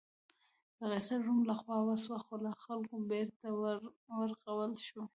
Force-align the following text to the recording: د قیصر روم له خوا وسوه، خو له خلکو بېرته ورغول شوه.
د 0.77 0.79
قیصر 0.91 1.19
روم 1.27 1.39
له 1.49 1.55
خوا 1.61 1.77
وسوه، 1.87 2.17
خو 2.25 2.33
له 2.45 2.51
خلکو 2.63 2.95
بېرته 3.11 3.47
ورغول 4.11 4.73
شوه. 4.87 5.03